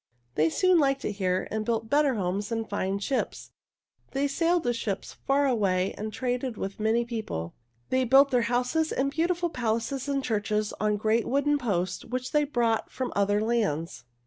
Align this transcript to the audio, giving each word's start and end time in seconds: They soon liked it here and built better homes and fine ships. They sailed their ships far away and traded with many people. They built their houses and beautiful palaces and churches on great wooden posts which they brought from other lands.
They 0.33 0.49
soon 0.49 0.79
liked 0.79 1.05
it 1.05 1.11
here 1.21 1.47
and 1.51 1.63
built 1.63 1.87
better 1.91 2.15
homes 2.15 2.51
and 2.51 2.67
fine 2.67 2.97
ships. 2.97 3.51
They 4.13 4.25
sailed 4.27 4.63
their 4.63 4.73
ships 4.73 5.13
far 5.27 5.45
away 5.45 5.93
and 5.95 6.11
traded 6.11 6.57
with 6.57 6.79
many 6.79 7.05
people. 7.05 7.53
They 7.91 8.03
built 8.03 8.31
their 8.31 8.41
houses 8.49 8.91
and 8.91 9.11
beautiful 9.11 9.51
palaces 9.51 10.09
and 10.09 10.23
churches 10.23 10.73
on 10.79 10.97
great 10.97 11.27
wooden 11.27 11.59
posts 11.59 12.03
which 12.03 12.31
they 12.31 12.45
brought 12.45 12.89
from 12.89 13.13
other 13.15 13.41
lands. 13.41 14.03